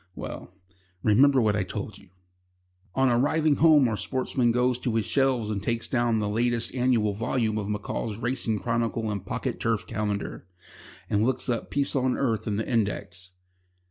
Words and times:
"Well, 0.15 0.49
remember 1.03 1.39
what 1.43 1.55
I 1.55 1.61
told 1.61 1.99
you...." 1.99 2.09
On 2.95 3.07
arriving 3.07 3.57
home 3.57 3.87
our 3.87 3.95
sportsman 3.95 4.51
goes 4.51 4.79
to 4.79 4.95
his 4.95 5.05
shelves 5.05 5.51
and 5.51 5.61
takes 5.61 5.87
down 5.87 6.17
the 6.17 6.27
last 6.27 6.73
annual 6.73 7.13
volume 7.13 7.59
of 7.59 7.69
M'Call's 7.69 8.17
Racing 8.17 8.57
Chronicle 8.61 9.11
and 9.11 9.23
Pocket 9.23 9.59
Turf 9.59 9.85
Calendar, 9.85 10.47
and 11.07 11.23
looks 11.23 11.49
up 11.49 11.69
Peace 11.69 11.95
on 11.95 12.17
Earth 12.17 12.47
in 12.47 12.55
the 12.55 12.67
index. 12.67 13.33